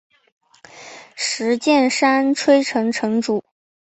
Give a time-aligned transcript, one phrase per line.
[1.15, 3.45] 石见山吹城城主。